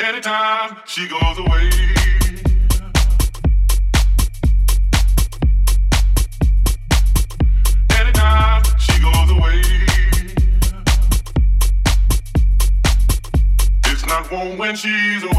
Anytime 0.00 0.76
she 0.86 1.08
goes 1.08 1.38
away. 1.38 1.70
Anytime 7.90 8.62
she 8.78 9.00
goes 9.00 9.30
away. 9.30 9.62
It's 13.86 14.06
not 14.06 14.30
warm 14.30 14.58
when 14.58 14.76
she's. 14.76 15.37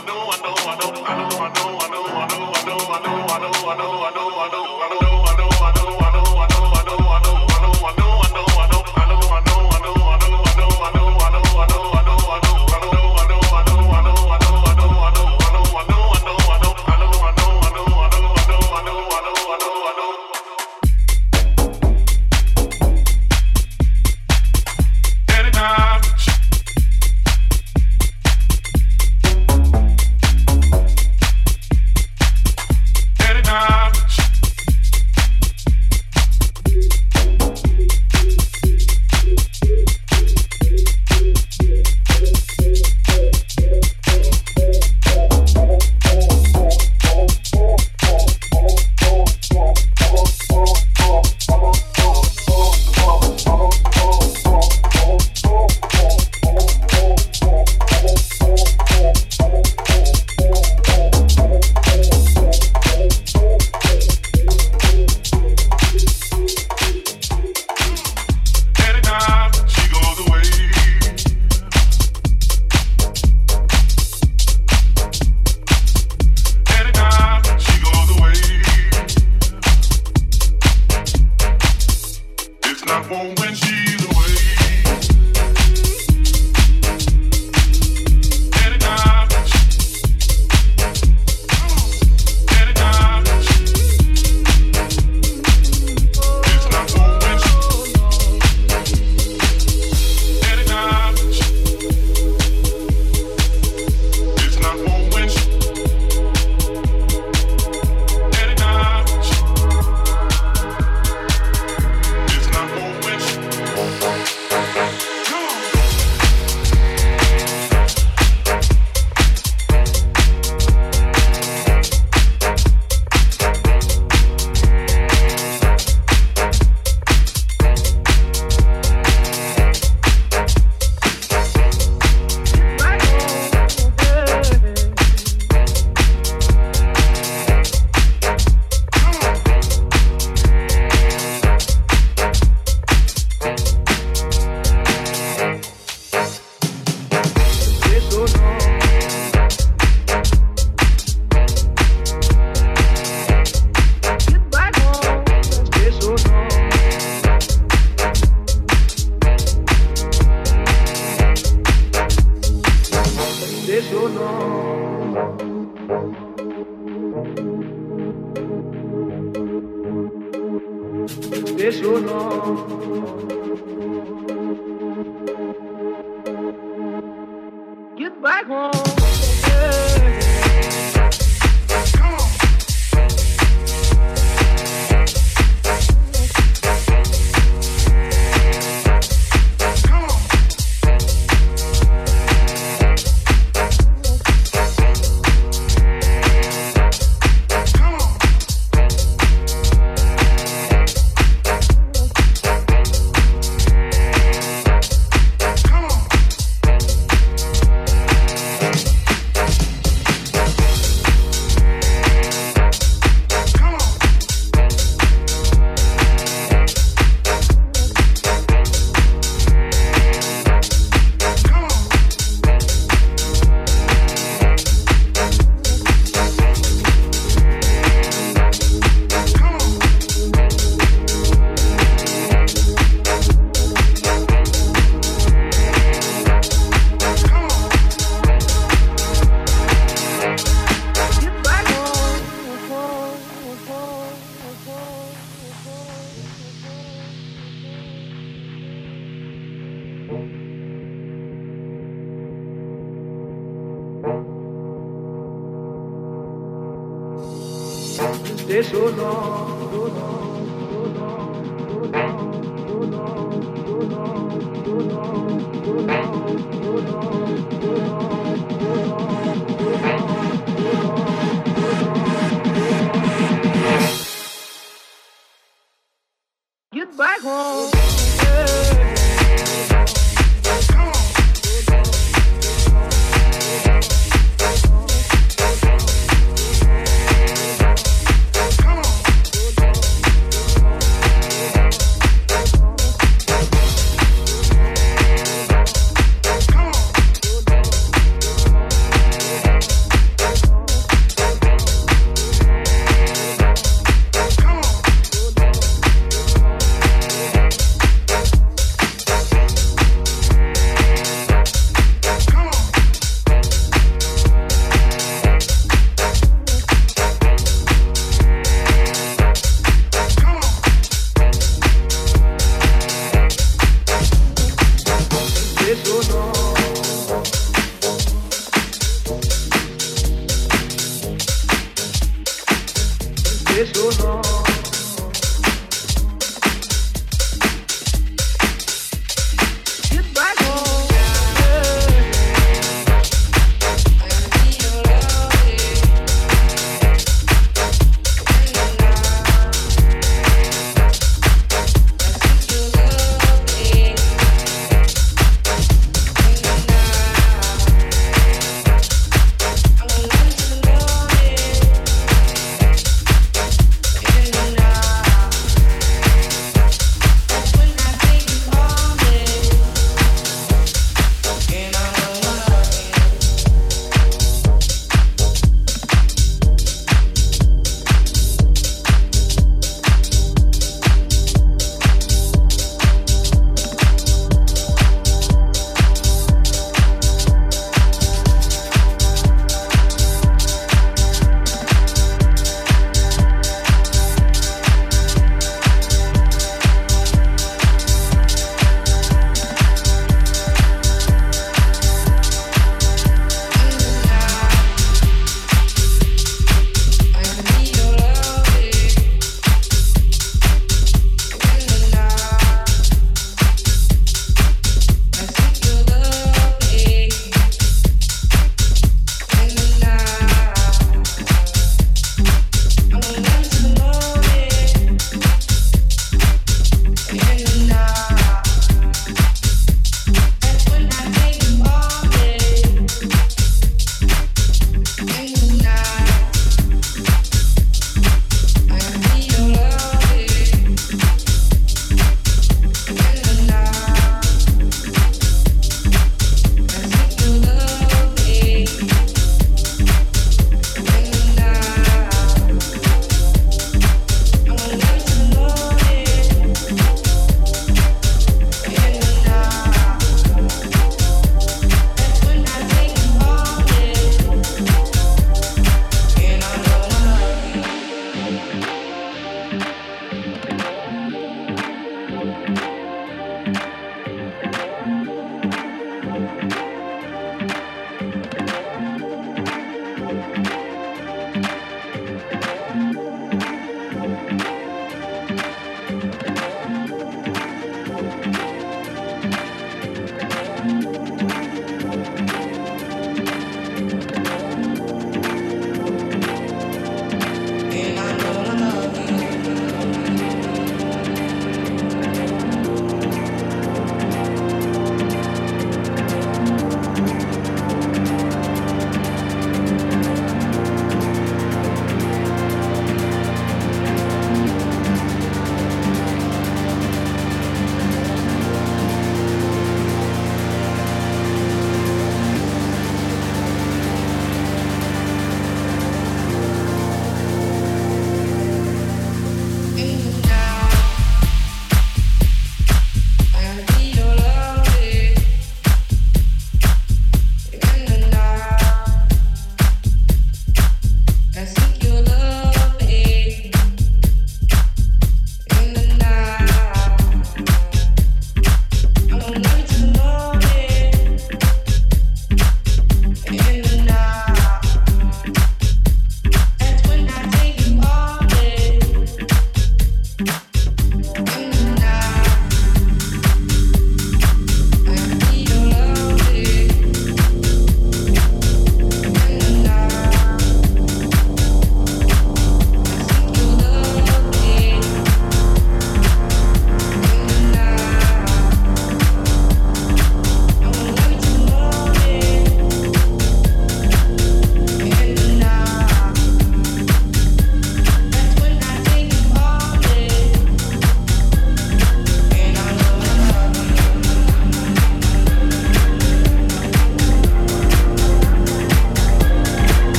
I 0.00 0.06
know, 0.06 0.14
I 0.16 0.36
know, 0.40 0.54
I 0.56 0.78
know, 0.78 1.04
I 1.04 1.18
know, 1.18 1.36
I 1.36 1.52
know, 1.52 1.78
I 1.78 1.90
know. 1.90 1.99